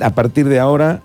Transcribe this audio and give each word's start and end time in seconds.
a 0.00 0.10
partir 0.10 0.48
de 0.48 0.58
ahora, 0.58 1.02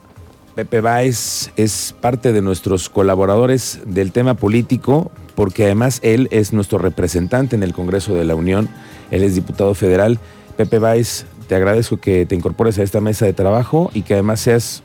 Pepe 0.56 0.82
Báez 0.82 1.52
es 1.56 1.94
parte 2.02 2.34
de 2.34 2.42
nuestros 2.42 2.90
colaboradores 2.90 3.80
del 3.86 4.12
tema 4.12 4.34
político, 4.34 5.12
porque 5.36 5.66
además 5.66 6.00
él 6.02 6.28
es 6.32 6.52
nuestro 6.52 6.80
representante 6.80 7.56
en 7.56 7.64
el 7.64 7.74
Congreso 7.74 8.16
de 8.16 8.26
la 8.26 8.34
Unión, 8.34 8.70
él 9.12 9.24
es 9.24 9.36
diputado 9.36 9.76
federal. 9.76 10.20
Pepe 10.56 10.80
Báez, 10.80 11.26
te 11.48 11.56
agradezco 11.56 11.98
que 11.98 12.26
te 12.26 12.36
incorpores 12.36 12.80
a 12.80 12.84
esta 12.84 13.02
mesa 13.02 13.26
de 13.26 13.34
trabajo 13.34 13.92
y 13.94 14.02
que 14.02 14.14
además 14.16 14.40
seas 14.40 14.82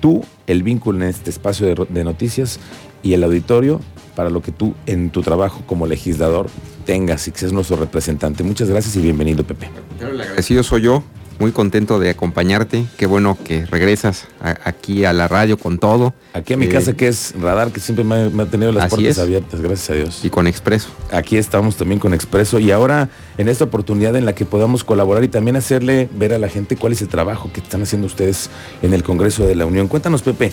tú 0.00 0.22
el 0.46 0.62
vínculo 0.62 0.98
en 0.98 1.04
este 1.04 1.30
espacio 1.30 1.66
de, 1.66 2.04
noticias 2.04 2.60
y 3.02 3.14
el 3.14 3.24
auditorio 3.24 3.80
para 4.14 4.28
lo 4.28 4.42
que 4.42 4.52
tú 4.52 4.74
en 4.86 5.10
tu 5.10 5.22
trabajo 5.22 5.62
como 5.66 5.86
legislador 5.86 6.48
tengas 6.84 7.26
y 7.28 7.32
que 7.32 7.38
seas 7.38 7.52
nuestro 7.52 7.76
representante. 7.76 8.44
Muchas 8.44 8.68
gracias 8.68 8.94
y 8.96 9.00
bienvenido, 9.00 9.44
Pepe. 9.44 9.70
Agradecido 10.00 10.62
soy 10.62 10.82
yo, 10.82 11.02
muy 11.40 11.52
contento 11.52 11.98
de 11.98 12.10
acompañarte. 12.10 12.84
Qué 12.98 13.06
bueno 13.06 13.36
que 13.42 13.64
regresas 13.66 14.28
aquí 14.64 15.04
a 15.04 15.12
la 15.12 15.26
radio 15.26 15.56
con 15.58 15.78
todo. 15.78 16.12
Aquí 16.34 16.52
a 16.52 16.56
mi 16.56 16.66
Eh, 16.66 16.68
casa, 16.68 16.92
que 16.92 17.08
es 17.08 17.34
Radar, 17.40 17.72
que 17.72 17.80
siempre 17.80 18.04
me 18.04 18.14
ha, 18.14 18.28
me 18.30 18.42
ha 18.42 18.46
tenido 18.46 18.70
las 18.72 18.90
puertas 18.90 19.16
es. 19.16 19.18
abiertas, 19.18 19.60
gracias 19.60 19.90
a 19.90 19.94
Dios. 19.94 20.20
Y 20.24 20.30
con 20.30 20.46
Expreso. 20.46 20.90
Aquí 21.10 21.38
estamos 21.38 21.76
también 21.76 21.98
con 21.98 22.12
Expreso 22.14 22.58
y 22.58 22.70
ahora 22.70 23.08
en 23.38 23.48
esta 23.48 23.64
oportunidad 23.64 24.14
en 24.16 24.26
la 24.26 24.34
que 24.34 24.44
podamos 24.44 24.84
colaborar 24.84 25.24
y 25.24 25.28
también 25.28 25.56
hacerle 25.56 26.08
ver 26.14 26.34
a 26.34 26.38
la 26.38 26.48
gente 26.48 26.76
cuál 26.76 26.92
es 26.92 27.00
el 27.02 27.08
trabajo 27.08 27.50
que 27.52 27.60
están 27.60 27.82
haciendo 27.82 28.06
ustedes 28.06 28.50
en 28.82 28.92
el 28.92 29.02
Congreso 29.02 29.46
de 29.46 29.54
la 29.54 29.64
Unión. 29.64 29.88
Cuéntanos, 29.88 30.20
Pepe, 30.22 30.52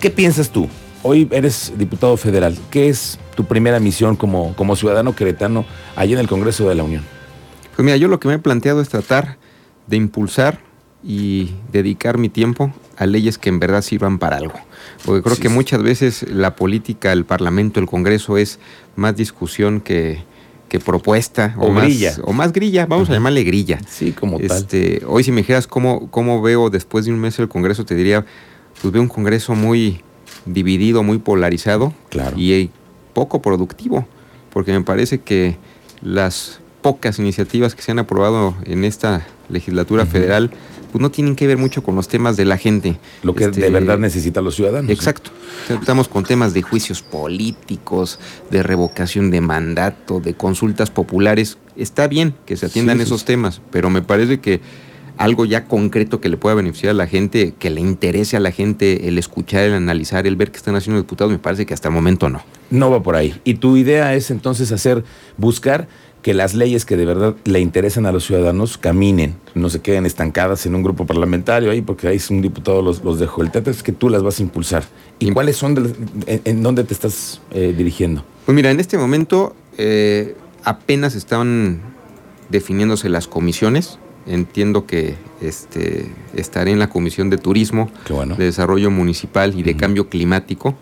¿qué 0.00 0.10
piensas 0.10 0.48
tú? 0.50 0.66
Hoy 1.02 1.28
eres 1.30 1.72
diputado 1.76 2.16
federal. 2.16 2.56
¿Qué 2.70 2.88
es 2.88 3.18
tu 3.34 3.44
primera 3.44 3.78
misión 3.80 4.16
como, 4.16 4.54
como 4.56 4.76
ciudadano 4.76 5.14
queretano 5.14 5.66
allá 5.94 6.14
en 6.14 6.20
el 6.20 6.28
Congreso 6.28 6.68
de 6.68 6.74
la 6.74 6.84
Unión? 6.84 7.04
Pues 7.76 7.84
mira, 7.84 7.96
yo 7.96 8.08
lo 8.08 8.18
que 8.18 8.28
me 8.28 8.34
he 8.34 8.38
planteado 8.38 8.80
es 8.82 8.88
tratar 8.90 9.38
de 9.86 9.96
impulsar 9.96 10.60
y 11.02 11.52
dedicar 11.72 12.18
mi 12.18 12.28
tiempo 12.28 12.72
a 12.96 13.06
leyes 13.06 13.38
que 13.38 13.48
en 13.48 13.58
verdad 13.58 13.82
sirvan 13.82 14.18
para 14.18 14.36
algo. 14.36 14.54
Porque 15.04 15.22
creo 15.22 15.36
Sí, 15.36 15.42
que 15.42 15.48
muchas 15.48 15.82
veces 15.82 16.26
la 16.30 16.54
política, 16.56 17.12
el 17.12 17.24
Parlamento, 17.24 17.80
el 17.80 17.86
Congreso 17.86 18.36
es 18.36 18.58
más 18.96 19.16
discusión 19.16 19.80
que, 19.80 20.22
que 20.68 20.78
propuesta. 20.78 21.54
O 21.58 21.70
más, 21.70 21.84
grilla. 21.84 22.14
O 22.24 22.32
más 22.34 22.52
grilla, 22.52 22.84
vamos 22.86 23.08
a 23.08 23.14
llamarle 23.14 23.42
grilla. 23.44 23.80
Sí, 23.88 24.12
como 24.12 24.38
tal. 24.38 24.58
Este, 24.58 25.02
hoy 25.06 25.24
si 25.24 25.32
me 25.32 25.38
dijeras 25.38 25.66
cómo, 25.66 26.10
cómo 26.10 26.42
veo 26.42 26.68
después 26.68 27.06
de 27.06 27.12
un 27.12 27.18
mes 27.20 27.38
el 27.38 27.48
Congreso, 27.48 27.84
te 27.86 27.94
diría, 27.94 28.26
pues 28.82 28.92
veo 28.92 29.00
un 29.02 29.08
Congreso 29.08 29.54
muy 29.54 30.02
dividido, 30.44 31.02
muy 31.02 31.18
polarizado 31.18 31.94
Claro. 32.10 32.36
y 32.38 32.70
poco 33.14 33.40
productivo, 33.42 34.06
porque 34.52 34.72
me 34.72 34.82
parece 34.82 35.20
que 35.20 35.56
las 36.02 36.60
pocas 36.82 37.18
iniciativas 37.18 37.74
que 37.74 37.82
se 37.82 37.90
han 37.92 37.98
aprobado 37.98 38.54
en 38.64 38.84
esta 38.84 39.26
legislatura 39.50 40.06
federal, 40.06 40.50
pues 40.92 41.00
no 41.00 41.10
tienen 41.10 41.36
que 41.36 41.46
ver 41.46 41.56
mucho 41.58 41.82
con 41.82 41.94
los 41.94 42.08
temas 42.08 42.36
de 42.36 42.44
la 42.44 42.56
gente. 42.58 42.98
Lo 43.22 43.34
que 43.34 43.44
Este, 43.44 43.60
de 43.60 43.70
verdad 43.70 43.98
necesitan 43.98 44.44
los 44.44 44.56
ciudadanos. 44.56 44.90
Exacto. 44.90 45.30
Sea, 45.66 45.76
Estamos 45.76 46.08
con 46.08 46.24
temas 46.24 46.52
de 46.54 46.62
juicios 46.62 47.02
políticos, 47.02 48.18
de 48.50 48.62
revocación 48.62 49.30
de 49.30 49.40
mandato, 49.40 50.20
de 50.20 50.34
consultas 50.34 50.90
populares. 50.90 51.58
Está 51.76 52.08
bien 52.08 52.34
que 52.46 52.56
se 52.56 52.66
atiendan 52.66 52.98
Sí, 52.98 53.04
sí, 53.04 53.08
esos 53.08 53.20
sí. 53.20 53.26
temas, 53.26 53.60
pero 53.70 53.88
me 53.90 54.02
parece 54.02 54.40
que 54.40 54.60
algo 55.16 55.44
ya 55.44 55.66
concreto 55.66 56.20
que 56.20 56.30
le 56.30 56.38
pueda 56.38 56.54
beneficiar 56.54 56.92
a 56.92 56.94
la 56.94 57.06
gente, 57.06 57.52
que 57.58 57.68
le 57.68 57.82
interese 57.82 58.38
a 58.38 58.40
la 58.40 58.52
gente 58.52 59.06
el 59.06 59.18
escuchar, 59.18 59.64
el 59.64 59.74
analizar, 59.74 60.26
el 60.26 60.34
ver 60.34 60.50
qué 60.50 60.56
están 60.56 60.76
haciendo 60.76 60.96
los 60.96 61.04
diputados, 61.04 61.30
me 61.30 61.38
parece 61.38 61.66
que 61.66 61.74
hasta 61.74 61.88
el 61.88 61.94
momento 61.94 62.30
no. 62.30 62.42
No 62.70 62.90
va 62.90 63.02
por 63.02 63.16
ahí. 63.16 63.38
Y 63.44 63.54
tu 63.54 63.76
idea 63.76 64.14
es 64.14 64.30
entonces 64.30 64.72
hacer, 64.72 65.04
buscar 65.36 65.88
que 66.22 66.34
las 66.34 66.54
leyes 66.54 66.84
que 66.84 66.96
de 66.96 67.06
verdad 67.06 67.34
le 67.44 67.60
interesan 67.60 68.06
a 68.06 68.12
los 68.12 68.26
ciudadanos 68.26 68.76
caminen, 68.78 69.36
no 69.54 69.70
se 69.70 69.80
queden 69.80 70.06
estancadas 70.06 70.66
en 70.66 70.74
un 70.74 70.82
grupo 70.82 71.06
parlamentario 71.06 71.70
ahí, 71.70 71.80
porque 71.80 72.08
ahí 72.08 72.16
es 72.16 72.30
un 72.30 72.42
diputado 72.42 72.82
los, 72.82 73.02
los 73.02 73.18
dejó. 73.18 73.42
El 73.42 73.50
teatro 73.50 73.72
es 73.72 73.82
que 73.82 73.92
tú 73.92 74.08
las 74.10 74.22
vas 74.22 74.38
a 74.38 74.42
impulsar. 74.42 74.84
¿Y 75.18 75.30
cuáles 75.32 75.56
son, 75.56 75.74
de 75.74 75.94
en, 76.26 76.42
en 76.44 76.62
dónde 76.62 76.84
te 76.84 76.94
estás 76.94 77.40
eh, 77.52 77.74
dirigiendo? 77.76 78.24
Pues 78.44 78.54
mira, 78.54 78.70
en 78.70 78.80
este 78.80 78.98
momento 78.98 79.54
eh, 79.78 80.36
apenas 80.64 81.14
están 81.14 81.80
definiéndose 82.48 83.08
las 83.08 83.26
comisiones. 83.26 83.98
Entiendo 84.26 84.86
que 84.86 85.14
este, 85.40 86.10
estaré 86.34 86.70
en 86.72 86.78
la 86.78 86.88
Comisión 86.90 87.30
de 87.30 87.38
Turismo, 87.38 87.90
bueno. 88.08 88.36
de 88.36 88.44
Desarrollo 88.44 88.90
Municipal 88.90 89.58
y 89.58 89.62
de. 89.62 89.76
Cambio 89.80 90.08
Climático. 90.10 90.74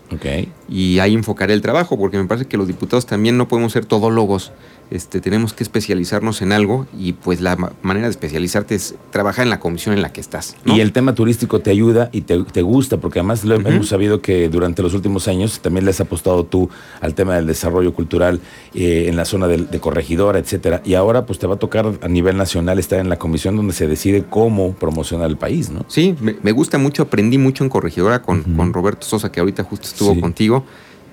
Y 0.67 0.99
ahí 0.99 1.13
enfocaré 1.13 1.53
el 1.53 1.61
trabajo, 1.61 1.97
porque 1.97 2.17
me 2.17 2.25
parece 2.25 2.47
que 2.47 2.57
los 2.57 2.67
diputados 2.67 3.05
también 3.05 3.37
no 3.37 3.47
podemos 3.47 3.71
ser 3.71 3.85
todólogos. 3.85 4.51
Este, 4.91 5.21
tenemos 5.21 5.53
que 5.53 5.63
especializarnos 5.63 6.41
en 6.41 6.51
algo 6.51 6.87
y 6.97 7.13
pues 7.13 7.41
la 7.41 7.55
ma- 7.55 7.71
manera 7.83 8.07
de 8.07 8.09
especializarte 8.11 8.73
es 8.73 8.95
trabajar 9.11 9.43
en 9.43 9.51
la 9.51 9.59
comisión 9.59 9.93
en 9.93 10.01
la 10.01 10.11
que 10.11 10.19
estás. 10.19 10.55
¿no? 10.65 10.75
Y 10.75 10.81
el 10.81 10.93
tema 10.93 11.13
turístico 11.13 11.59
te 11.59 11.69
ayuda 11.69 12.09
y 12.11 12.21
te, 12.21 12.43
te 12.43 12.63
gusta, 12.63 12.97
porque 12.97 13.19
además 13.19 13.45
lo 13.45 13.53
hemos 13.55 13.87
sabido 13.87 14.19
que 14.23 14.49
durante 14.49 14.81
los 14.81 14.95
últimos 14.95 15.27
años 15.27 15.59
también 15.59 15.85
le 15.85 15.91
has 15.91 16.01
apostado 16.01 16.43
tú 16.43 16.71
al 17.01 17.13
tema 17.13 17.35
del 17.35 17.45
desarrollo 17.45 17.93
cultural 17.93 18.41
eh, 18.73 19.05
en 19.07 19.15
la 19.15 19.25
zona 19.25 19.47
de, 19.47 19.57
de 19.57 19.79
corregidora, 19.79 20.39
etcétera. 20.39 20.81
Y 20.83 20.95
ahora 20.95 21.27
pues 21.27 21.37
te 21.37 21.45
va 21.45 21.53
a 21.53 21.59
tocar 21.59 21.85
a 22.01 22.07
nivel 22.07 22.35
nacional 22.35 22.79
estar 22.79 22.97
en 22.99 23.09
la 23.09 23.19
comisión 23.19 23.55
donde 23.55 23.73
se 23.73 23.85
decide 23.87 24.23
cómo 24.27 24.48
promocionar 24.79 25.29
el 25.29 25.37
país, 25.37 25.69
¿no? 25.69 25.85
Sí, 25.87 26.15
me, 26.21 26.35
me 26.41 26.51
gusta 26.51 26.77
mucho, 26.77 27.03
aprendí 27.03 27.37
mucho 27.37 27.63
en 27.63 27.69
Corregidora 27.69 28.21
con, 28.21 28.43
con 28.43 28.73
Roberto 28.73 29.05
Sosa, 29.05 29.31
que 29.31 29.39
ahorita 29.39 29.63
justo 29.63 29.87
estuvo 29.87 30.13
Sí. 30.13 30.21
contigo. 30.21 30.63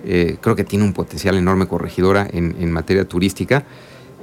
Eh, 0.04 0.36
creo 0.40 0.54
que 0.54 0.64
tiene 0.64 0.84
un 0.84 0.92
potencial 0.92 1.36
enorme 1.36 1.66
Corregidora 1.66 2.28
en, 2.32 2.54
en 2.60 2.70
materia 2.72 3.04
turística. 3.06 3.64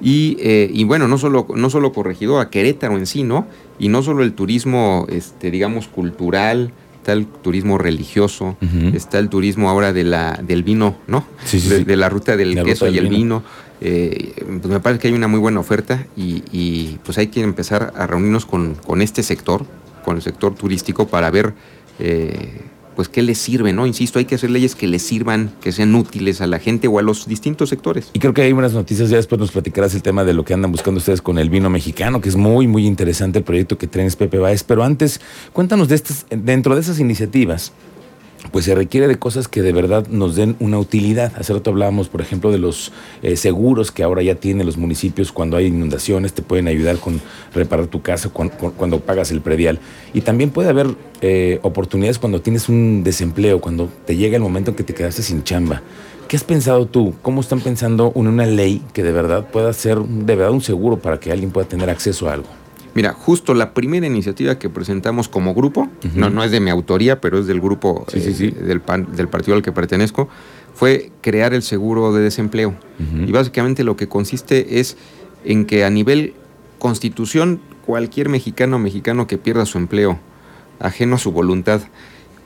Y, 0.01 0.37
eh, 0.39 0.69
y 0.73 0.83
bueno, 0.85 1.07
no 1.07 1.17
solo, 1.17 1.47
no 1.55 1.69
solo 1.69 1.91
Corregidora, 1.93 2.49
Querétaro 2.49 2.97
en 2.97 3.05
sí, 3.05 3.23
¿no? 3.23 3.47
Y 3.79 3.87
no 3.89 4.01
solo 4.03 4.23
el 4.23 4.33
turismo, 4.33 5.05
este, 5.09 5.49
digamos, 5.51 5.87
cultural, 5.87 6.71
está 6.97 7.13
el 7.13 7.25
turismo 7.25 7.77
religioso, 7.77 8.55
está 8.93 9.19
el 9.19 9.27
turismo 9.29 9.69
ahora 9.69 9.91
de 9.93 10.03
la, 10.05 10.39
del 10.41 10.63
vino, 10.63 10.95
¿no? 11.07 11.25
Sí, 11.43 11.59
sí, 11.59 11.69
de, 11.69 11.77
sí. 11.79 11.83
de 11.83 11.95
la 11.97 12.07
ruta 12.09 12.37
del 12.37 12.55
La 12.55 12.63
queso 12.63 12.85
ruta 12.85 12.95
y 12.95 12.99
el 12.99 13.09
vino. 13.09 13.39
vino. 13.39 13.43
Pues 13.83 14.67
me 14.67 14.79
parece 14.79 15.01
que 15.01 15.07
hay 15.09 15.13
una 15.13 15.27
muy 15.27 15.39
buena 15.39 15.59
oferta 15.59 16.07
y, 16.15 16.97
pues 17.03 17.17
hay 17.17 17.27
que 17.27 17.41
empezar 17.41 17.91
a 17.95 18.07
reunirnos 18.07 18.45
con, 18.45 19.01
este 19.01 19.23
sector, 19.23 19.65
con 20.05 20.15
el 20.15 20.21
sector 20.21 20.55
turístico, 20.55 21.07
para 21.07 21.29
ver 21.29 21.53
eh, 21.99 22.61
pues 22.95 23.09
qué 23.09 23.21
les 23.21 23.37
sirve, 23.37 23.73
¿no? 23.73 23.85
Insisto, 23.85 24.19
hay 24.19 24.25
que 24.25 24.35
hacer 24.35 24.51
leyes 24.51 24.75
que 24.75 24.87
les 24.87 25.01
sirvan, 25.01 25.51
que 25.61 25.71
sean 25.71 25.93
útiles 25.95 26.41
a 26.41 26.47
la 26.47 26.59
gente 26.59 26.87
o 26.87 26.99
a 26.99 27.01
los 27.01 27.27
distintos 27.27 27.69
sectores. 27.69 28.09
Y 28.13 28.19
creo 28.19 28.33
que 28.33 28.41
hay 28.41 28.53
buenas 28.53 28.73
noticias, 28.73 29.09
ya 29.09 29.17
después 29.17 29.39
nos 29.39 29.51
platicarás 29.51 29.93
el 29.95 30.01
tema 30.01 30.23
de 30.23 30.33
lo 30.33 30.45
que 30.45 30.53
andan 30.53 30.71
buscando 30.71 30.99
ustedes 30.99 31.21
con 31.21 31.37
el 31.37 31.49
vino 31.49 31.69
mexicano, 31.69 32.21
que 32.21 32.29
es 32.29 32.35
muy, 32.35 32.67
muy 32.67 32.85
interesante 32.85 33.39
el 33.39 33.43
proyecto 33.43 33.77
que 33.77 33.87
traes 33.87 34.15
Pepe 34.15 34.37
Baez. 34.37 34.63
Pero 34.63 34.83
antes, 34.83 35.19
cuéntanos 35.51 35.87
de 35.87 35.95
estas, 35.95 36.25
dentro 36.29 36.75
de 36.75 36.81
esas 36.81 36.99
iniciativas, 36.99 37.73
pues 38.51 38.65
se 38.65 38.75
requiere 38.75 39.07
de 39.07 39.17
cosas 39.17 39.47
que 39.47 39.61
de 39.61 39.71
verdad 39.73 40.05
nos 40.09 40.35
den 40.35 40.55
una 40.59 40.77
utilidad. 40.77 41.31
Hace 41.37 41.53
rato 41.53 41.71
hablábamos, 41.71 42.09
por 42.09 42.21
ejemplo, 42.21 42.51
de 42.51 42.57
los 42.59 42.91
eh, 43.21 43.35
seguros 43.35 43.91
que 43.91 44.03
ahora 44.03 44.21
ya 44.21 44.35
tienen 44.35 44.65
los 44.65 44.77
municipios 44.77 45.31
cuando 45.31 45.57
hay 45.57 45.67
inundaciones, 45.67 46.33
te 46.33 46.41
pueden 46.41 46.67
ayudar 46.67 46.97
con 46.97 47.19
reparar 47.53 47.87
tu 47.87 48.01
casa 48.01 48.29
cuan- 48.29 48.49
cu- 48.49 48.73
cuando, 48.73 48.99
pagas 48.99 49.31
el 49.31 49.41
predial. 49.41 49.79
Y 50.13 50.21
también 50.21 50.49
puede 50.51 50.69
haber 50.69 50.87
eh, 51.21 51.59
oportunidades 51.63 52.19
cuando 52.19 52.41
tienes 52.41 52.69
un 52.69 53.03
desempleo, 53.03 53.59
cuando 53.61 53.89
te 54.05 54.15
llega 54.17 54.35
el 54.37 54.43
momento 54.43 54.71
en 54.71 54.75
que 54.77 54.83
te 54.83 54.93
quedaste 54.93 55.23
sin 55.23 55.43
chamba. 55.43 55.81
¿Qué 56.27 56.35
has 56.37 56.43
pensado 56.43 56.85
tú? 56.85 57.13
¿Cómo 57.21 57.41
están 57.41 57.59
pensando 57.61 58.11
en 58.15 58.27
una 58.27 58.45
ley 58.45 58.81
que 58.93 59.03
de 59.03 59.11
verdad 59.11 59.47
pueda 59.51 59.71
ser 59.73 59.99
de 59.99 60.35
verdad 60.35 60.51
un 60.51 60.61
seguro 60.61 60.97
para 60.97 61.19
que 61.19 61.31
alguien 61.31 61.51
pueda 61.51 61.67
tener 61.67 61.89
acceso 61.89 62.29
a 62.29 62.33
algo? 62.33 62.47
Mira, 62.95 63.13
justo 63.13 63.53
la 63.55 63.73
primera 63.73 64.05
iniciativa 64.05 64.59
que 64.59 64.69
presentamos 64.69 65.27
como 65.27 65.53
grupo, 65.55 65.89
no, 66.15 66.29
no 66.29 66.43
es 66.43 66.51
de 66.51 66.59
mi 66.59 66.69
autoría, 66.69 67.19
pero 67.21 67.39
es 67.39 67.47
del 67.47 67.59
grupo 67.59 68.05
Sí, 68.11 68.21
sí, 68.21 68.29
eh, 68.29 68.33
sí. 68.33 68.51
Del, 68.51 68.81
pan- 68.81 69.07
del 69.15 69.27
partido 69.27 69.55
al 69.55 69.63
que 69.63 69.71
pertenezco, 69.71 70.29
fue 70.75 71.11
crear 71.21 71.53
el 71.53 71.63
seguro 71.63 72.13
de 72.13 72.21
desempleo. 72.21 72.75
Y 73.27 73.31
básicamente 73.31 73.83
lo 73.83 73.95
que 73.95 74.07
consiste 74.07 74.79
es 74.79 74.95
en 75.43 75.65
que 75.65 75.83
a 75.85 75.89
nivel 75.89 76.33
constitución, 76.79 77.59
cualquier 77.85 78.29
mexicano 78.29 78.75
o 78.75 78.79
mexicano 78.79 79.25
que 79.27 79.37
pierda 79.37 79.65
su 79.65 79.77
empleo 79.77 80.19
ajeno 80.79 81.15
a 81.15 81.19
su 81.19 81.31
voluntad 81.31 81.81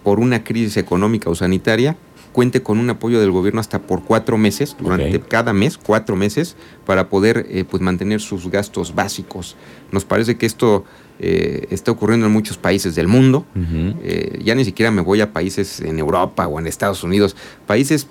por 0.03 0.19
una 0.19 0.43
crisis 0.43 0.77
económica 0.77 1.29
o 1.29 1.35
sanitaria, 1.35 1.95
cuente 2.31 2.61
con 2.61 2.77
un 2.79 2.89
apoyo 2.89 3.19
del 3.19 3.31
gobierno 3.31 3.59
hasta 3.59 3.79
por 3.79 4.03
cuatro 4.03 4.37
meses, 4.37 4.75
durante 4.79 5.19
cada 5.21 5.53
mes, 5.53 5.77
cuatro 5.77 6.15
meses, 6.15 6.55
para 6.85 7.09
poder 7.09 7.45
eh, 7.49 7.63
pues 7.63 7.81
mantener 7.81 8.21
sus 8.21 8.49
gastos 8.49 8.93
básicos. 8.93 9.55
Nos 9.91 10.05
parece 10.05 10.37
que 10.37 10.45
esto 10.45 10.85
eh, 11.19 11.67
está 11.71 11.91
ocurriendo 11.91 12.27
en 12.27 12.31
muchos 12.31 12.57
países 12.57 12.95
del 12.95 13.07
mundo. 13.07 13.45
Eh, 13.55 14.39
ya 14.43 14.55
ni 14.55 14.65
siquiera 14.65 14.91
me 14.91 15.01
voy 15.01 15.21
a 15.21 15.33
países 15.33 15.79
en 15.79 15.99
Europa 15.99 16.47
o 16.47 16.59
en 16.59 16.67
Estados 16.67 17.03
Unidos, 17.03 17.35
países 17.65 18.07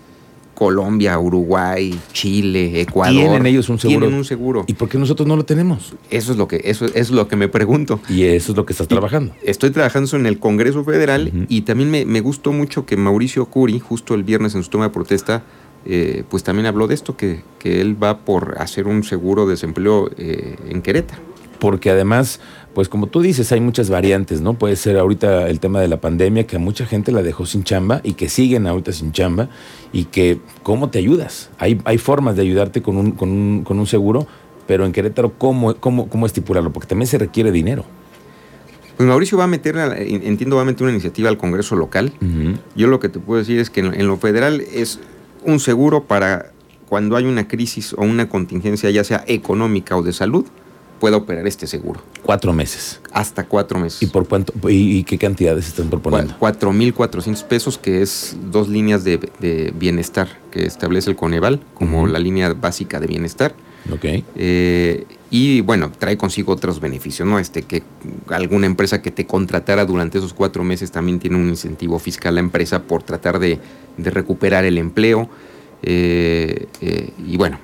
Colombia, 0.57 1.19
Uruguay, 1.19 1.97
Chile, 2.13 2.81
Ecuador. 2.81 3.15
¿Tienen 3.15 3.47
ellos 3.47 3.69
un 3.69 3.79
seguro? 3.79 4.01
Tienen 4.01 4.19
un 4.19 4.25
seguro. 4.25 4.65
¿Y 4.67 4.73
por 4.73 4.89
qué 4.89 4.99
nosotros 4.99 5.29
no 5.29 5.37
lo 5.37 5.45
tenemos? 5.45 5.95
Eso 6.11 6.33
es 6.33 6.39
lo 6.39 6.49
que, 6.49 6.63
eso, 6.65 6.87
es 6.87 7.11
lo 7.11 7.29
que 7.29 7.37
me 7.37 7.49
pregunto. 7.49 8.01
Y 8.09 8.25
eso 8.25 8.53
es 8.53 8.57
lo 8.57 8.65
que 8.65 8.73
estás 8.73 8.89
trabajando. 8.89 9.35
Estoy 9.43 9.71
trabajando 9.71 10.07
eso 10.07 10.17
en 10.17 10.25
el 10.27 10.39
Congreso 10.39 10.83
Federal 10.83 11.31
y 11.49 11.61
también 11.61 11.91
me, 11.91 12.07
me 12.07 12.21
gustó 12.21 12.53
mucho 12.53 12.87
que 12.87 12.97
Mauricio 12.97 13.45
Curi, 13.47 13.79
justo 13.79 14.15
el 14.15 14.25
viernes 14.25 14.55
en 14.55 14.65
su 14.65 14.71
toma 14.71 14.85
de 14.85 14.91
protesta, 14.91 15.45
eh, 15.85 16.25
pues 16.29 16.43
también 16.43 16.67
habló 16.67 16.89
de 16.89 16.95
esto, 16.95 17.17
que, 17.17 17.43
que 17.59 17.81
él 17.81 18.03
va 18.03 18.19
por 18.19 18.57
hacer 18.59 18.87
un 18.89 19.05
seguro 19.05 19.45
de 19.45 19.53
desempleo 19.53 20.11
eh, 20.17 20.57
en 20.69 20.81
Querétaro. 20.83 21.23
Porque 21.59 21.91
además 21.91 22.41
pues 22.77 22.91
como 22.91 23.07
tú 23.07 23.23
dices, 23.23 23.51
hay 23.53 23.61
muchas 23.63 23.89
variantes, 23.89 24.43
¿no? 24.43 24.53
Puede 24.53 24.77
ser 24.77 24.99
ahorita 24.99 25.49
el 25.49 25.61
tema 25.61 25.81
de 25.81 25.89
la 25.89 25.99
pandemia, 25.99 26.47
que 26.47 26.57
a 26.57 26.59
mucha 26.59 26.85
gente 26.85 27.11
la 27.11 27.23
dejó 27.23 27.47
sin 27.47 27.65
chamba 27.65 28.03
y 28.05 28.13
que 28.13 28.29
siguen 28.29 28.67
ahorita 28.67 28.93
sin 28.93 29.13
chamba 29.13 29.49
y 29.95 30.05
que, 30.05 30.41
¿cómo 30.63 30.91
te 30.91 30.99
ayudas? 30.99 31.49
Hay, 31.57 31.81
hay 31.87 31.97
formas 31.97 32.37
de 32.37 32.43
ayudarte 32.43 32.83
con 32.83 32.99
un, 32.99 33.13
con 33.13 33.31
un, 33.31 33.65
con 33.65 33.79
un 33.79 33.87
seguro, 33.87 34.27
pero 34.67 34.85
en 34.85 34.93
Querétaro, 34.93 35.33
¿cómo, 35.39 35.75
cómo, 35.77 36.11
¿cómo 36.11 36.27
estipularlo? 36.27 36.71
Porque 36.71 36.87
también 36.87 37.07
se 37.07 37.17
requiere 37.17 37.51
dinero. 37.51 37.87
Pues 38.99 39.09
Mauricio 39.09 39.39
va 39.39 39.45
a 39.45 39.47
meter, 39.47 39.79
entiendo, 39.97 40.57
va 40.57 40.63
a 40.63 40.67
meter 40.67 40.83
una 40.83 40.93
iniciativa 40.93 41.31
al 41.31 41.39
Congreso 41.39 41.77
local. 41.77 42.13
Yo 42.75 42.89
lo 42.89 43.01
que 43.01 43.09
te 43.09 43.19
puedo 43.19 43.39
decir 43.39 43.59
es 43.59 43.71
que 43.71 43.81
en 43.81 44.07
lo 44.07 44.19
federal 44.19 44.61
es 44.61 45.01
un 45.47 45.61
seguro 45.61 46.05
para 46.05 46.53
cuando 46.91 47.17
hay 47.17 47.25
una 47.25 47.49
crisis 47.49 47.95
o 47.95 48.03
una 48.03 48.29
contingencia, 48.29 48.91
ya 48.91 49.03
sea 49.03 49.25
económica 49.27 49.97
o 49.97 50.03
de 50.03 50.13
salud, 50.13 50.45
pueda 50.99 51.17
operar 51.17 51.47
este 51.47 51.67
seguro. 51.67 52.01
Cuatro 52.23 52.53
meses. 52.53 53.01
Hasta 53.13 53.45
cuatro 53.45 53.79
meses. 53.79 54.03
¿Y 54.03 54.07
por 54.07 54.27
cuánto 54.27 54.53
y, 54.69 55.05
qué 55.05 55.19
cantidades 55.19 55.69
están 55.69 55.91
proponiendo? 55.91 56.35
Cuatro 56.39 56.73
mil 56.73 56.95
cuatrocientos 56.95 57.45
pesos, 57.45 57.79
que 57.79 58.03
es 58.03 58.37
dos 58.51 58.69
líneas 58.69 59.05
de, 59.05 59.73
bienestar 59.77 60.29
que 60.51 60.65
establece 60.65 61.11
el 61.11 61.17
Coneval 61.17 61.61
como 61.75 62.07
la 62.07 62.19
línea 62.19 62.53
básica 62.53 63.01
de 63.01 63.07
bienestar. 63.07 63.55
Ok. 63.93 64.05
Eh, 64.35 65.07
y 65.31 65.61
bueno, 65.61 65.93
trae 65.97 66.17
consigo 66.17 66.53
otros 66.53 66.81
beneficios, 66.81 67.29
¿no? 67.29 67.39
Este, 67.39 67.63
que 67.63 67.83
alguna 68.29 68.67
empresa 68.67 69.03
que 69.03 69.11
te 69.11 69.27
contratara 69.27 69.85
durante 69.85 70.19
esos 70.19 70.33
cuatro 70.33 70.65
meses 70.65 70.91
también 70.91 71.19
tiene 71.19 71.37
un 71.37 71.49
incentivo 71.49 71.99
fiscal 71.99 72.31
a 72.31 72.35
la 72.35 72.41
empresa 72.41 72.83
por 72.83 73.03
tratar 73.03 73.39
de, 73.39 73.59
recuperar 73.99 74.65
el 74.65 74.79
empleo. 74.79 75.29
Eh, 75.83 76.67
eh, 76.81 77.11
y 77.27 77.37
bueno, 77.37 77.59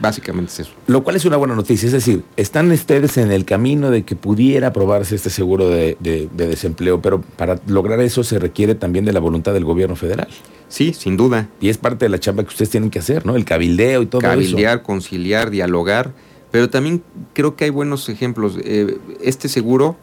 básicamente 0.00 0.52
es 0.52 0.60
eso. 0.60 0.70
Lo 0.86 1.02
cual 1.02 1.16
es 1.16 1.24
una 1.24 1.36
buena 1.36 1.54
noticia, 1.54 1.86
es 1.86 1.92
decir, 1.92 2.22
están 2.36 2.70
ustedes 2.70 3.16
en 3.16 3.30
el 3.30 3.44
camino 3.44 3.90
de 3.90 4.02
que 4.02 4.16
pudiera 4.16 4.68
aprobarse 4.68 5.14
este 5.14 5.30
seguro 5.30 5.68
de, 5.68 5.96
desempleo, 6.34 7.00
pero 7.00 7.20
para 7.20 7.60
lograr 7.66 8.00
eso 8.00 8.24
se 8.24 8.38
requiere 8.38 8.74
también 8.74 9.04
de 9.04 9.12
la 9.12 9.20
voluntad 9.20 9.52
del 9.52 9.64
gobierno 9.64 9.96
federal. 9.96 10.28
Sí, 10.68 10.92
sin 10.92 11.16
duda. 11.16 11.48
Y 11.60 11.70
es 11.70 11.78
parte 11.78 12.04
de 12.04 12.08
la 12.10 12.18
chamba 12.18 12.42
que 12.42 12.50
ustedes 12.50 12.70
tienen 12.70 12.90
que 12.90 12.98
hacer, 12.98 13.24
¿no? 13.24 13.36
El 13.36 13.44
cabildeo 13.44 14.02
y 14.02 14.06
todo 14.06 14.20
eso. 14.20 14.28
Cabildear, 14.28 14.82
conciliar, 14.82 15.50
dialogar, 15.50 16.12
pero 16.50 16.68
también 16.68 17.02
creo 17.32 17.56
que 17.56 17.64
hay 17.64 17.70
buenos 17.70 18.08
ejemplos. 18.08 18.58
Eh, 18.62 18.98
este 19.22 19.48
seguro, 19.48 19.96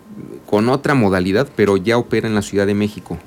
con 0.45 0.69
otra 0.69 0.95
modalidad, 0.95 1.47
pero 1.55 1.77
ya 1.77 1.97
opera 1.97 2.27
en 2.27 2.35
la 2.35 2.41
Ciudad 2.41 2.65
de 2.65 2.73
México. 2.73 3.17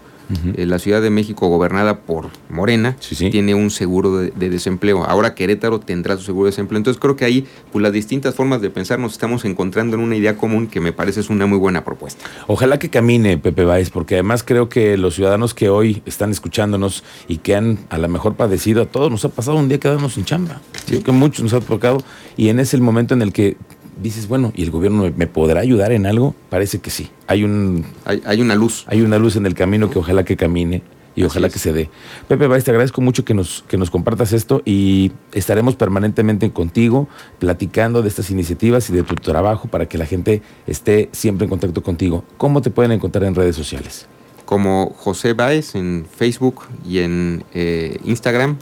Eh, 0.57 0.67
la 0.67 0.79
Ciudad 0.79 1.01
de 1.01 1.11
México, 1.11 1.49
gobernada 1.49 2.01
por 2.01 2.29
Morena, 2.51 2.97
tiene 3.31 3.55
un 3.55 3.71
seguro 3.71 4.19
de, 4.19 4.31
desempleo. 4.31 5.05
Ahora 5.05 5.35
Querétaro 5.35 5.81
tendrá 5.81 6.17
su 6.17 6.23
seguro 6.23 6.47
de 6.47 6.51
desempleo. 6.51 6.79
Entonces 6.79 7.01
creo 7.01 7.17
que 7.17 7.25
ahí, 7.25 7.47
pues 7.73 7.83
las 7.83 7.93
distintas 7.93 8.35
formas 8.35 8.61
de 8.61 8.71
pensar 8.71 8.99
nos 8.99 9.13
estamos 9.13 9.45
encontrando 9.45 9.97
en 9.97 10.03
una 10.03 10.17
idea 10.17 10.37
común 10.37 10.67
que 10.67 10.81
me 10.81 10.93
parece 10.93 11.21
es 11.21 11.31
una 11.31 11.47
muy 11.47 11.59
buena 11.59 11.85
propuesta. 11.85 12.25
Ojalá 12.47 12.79
que 12.79 12.91
camine, 12.91 13.39
Pepe 13.39 13.65
Báez, 13.65 13.91
porque 13.91 14.17
además 14.17 14.43
creo 14.43 14.69
que 14.69 14.97
los 14.97 15.15
ciudadanos 15.15 15.55
que 15.55 15.69
hoy 15.69 16.03
están 16.05 16.31
escuchándonos 16.31 17.05
y 17.27 17.39
que 17.39 17.55
han 17.55 17.79
a 17.89 17.99
lo 17.99 18.09
mejor 18.09 18.35
padecido, 18.35 18.83
a 18.83 18.87
todos 18.87 19.11
nos 19.11 19.25
ha 19.25 19.31
pasado 19.31 19.57
un 19.57 19.69
día 19.69 19.79
quedarnos 19.79 20.15
sin 20.15 20.25
chamba. 20.25 20.61
Sí. 20.87 21.03
que 21.03 21.13
muchos 21.13 21.43
nos 21.43 21.53
ha 21.53 21.61
tocado 21.61 22.03
y 22.37 22.49
en 22.49 22.61
ese 22.61 22.79
momento 22.79 23.15
en 23.15 23.23
el 23.23 23.33
que 23.33 23.57
dices, 24.01 24.29
bueno, 24.29 24.53
¿y 24.55 24.63
el 24.63 24.71
gobierno 24.71 25.13
me, 25.17 25.27
podrá 25.27 25.61
ayudar 25.61 25.93
en 25.93 26.07
algo? 26.07 26.35
Parece 26.51 26.79
que 26.79 26.91
sí. 26.91 27.11
Hay, 27.27 27.45
un, 27.45 27.85
hay, 28.05 28.41
una 28.41 28.55
luz. 28.55 28.85
Hay 28.89 29.03
una 29.03 29.19
luz 29.19 29.37
en 29.37 29.47
el 29.47 29.55
camino 29.55 29.91
que 29.91 29.99
ojalá 29.99 30.25
que 30.25 30.37
camine 30.37 30.83
y 31.15 31.25
ojalá 31.25 31.49
que 31.49 31.59
se 31.59 31.73
dé. 31.73 31.91
Pepe 32.29 32.47
Báez, 32.47 32.65
te 32.65 32.71
agradezco 32.71 33.01
mucho 33.01 33.25
que 33.25 33.35
nos, 33.35 33.65
que 33.69 33.77
nos 33.77 33.91
compartas 33.91 34.33
esto 34.33 34.63
y 34.65 35.13
estaremos 35.33 35.75
permanentemente 35.77 36.51
contigo 36.53 37.09
platicando 37.39 38.03
de 38.03 38.09
estas 38.09 38.31
iniciativas 38.31 38.89
y 38.91 38.93
de 38.93 39.03
tu 39.03 39.15
trabajo 39.17 39.69
para 39.69 39.87
que 39.87 39.99
la 39.99 40.07
gente 40.07 40.43
esté 40.67 41.09
siempre 41.13 41.45
en 41.45 41.51
contacto 41.51 41.83
contigo. 41.83 42.25
¿Cómo 42.37 42.63
te 42.63 42.71
pueden 42.71 42.93
encontrar 42.93 43.25
en 43.25 43.35
redes 43.35 43.57
sociales? 43.57 44.07
Como 44.49 44.95
José 44.97 45.35
Baez 45.35 45.75
en 45.75 46.07
Facebook 46.11 46.63
y 46.83 47.01
en 47.01 47.45
eh, 47.53 47.99
Instagram 48.07 48.57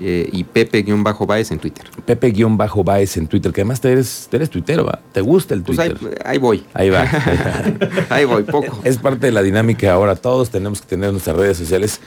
eh, 0.00 0.28
y 0.32 0.42
Pepe-Baez 0.42 1.52
en 1.52 1.60
Twitter. 1.60 1.84
Pepe-Baez 2.04 3.16
en 3.16 3.28
Twitter, 3.28 3.52
que 3.52 3.60
además 3.60 3.80
te 3.80 3.92
eres, 3.92 4.28
eres 4.32 4.50
tuitero, 4.50 4.86
¿va? 4.86 4.98
¿Te 5.12 5.20
gusta 5.20 5.54
el 5.54 5.62
pues 5.62 5.78
Twitter? 5.78 6.20
ahí, 6.24 6.38
voy. 6.38 6.64
Ahí 6.74 6.90
va. 6.90 7.08
ahí 8.10 8.24
voy, 8.24 8.42
poco. 8.42 8.80
Es 8.82 8.98
parte 8.98 9.26
de 9.26 9.30
la 9.30 9.44
dinámica 9.44 9.92
ahora. 9.92 10.16
Todos 10.16 10.50
tenemos 10.50 10.80
que 10.80 10.88
tener 10.88 11.12
nuestras 11.12 11.36
redes 11.36 11.56
sociales 11.56 12.00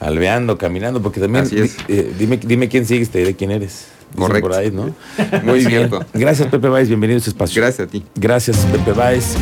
alveando, 0.00 0.56
caminando, 0.56 1.02
porque 1.02 1.20
también 1.20 1.44
eh, 1.88 2.14
dime, 2.18 2.38
dime 2.38 2.70
quién 2.70 2.86
sigues, 2.86 3.10
te 3.10 3.18
diré 3.18 3.36
quién 3.36 3.50
eres. 3.50 3.88
Correcto. 4.16 4.48
Por 4.48 4.58
ahí, 4.58 4.70
¿no? 4.70 4.94
Muy 5.42 5.66
bien. 5.66 5.90
Gracias, 6.14 6.48
Pepe 6.48 6.68
Baez. 6.68 6.88
Bienvenido 6.88 7.16
a 7.16 7.18
este 7.18 7.28
espacio. 7.28 7.60
Gracias 7.60 7.86
a 7.86 7.90
ti. 7.90 8.02
Gracias, 8.14 8.56
Pepe 8.72 8.92
Baez. 8.92 9.36